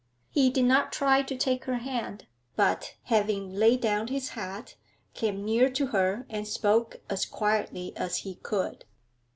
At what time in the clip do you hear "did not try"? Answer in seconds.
0.49-1.21